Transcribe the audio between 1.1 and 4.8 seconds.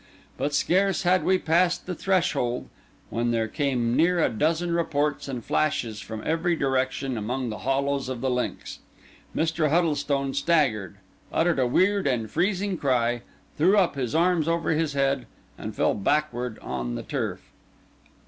we passed the threshold when there came near a dozen